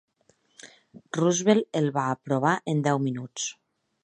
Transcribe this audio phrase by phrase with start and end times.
[1.19, 3.51] Roosevelt el va aprovar en deu minuts.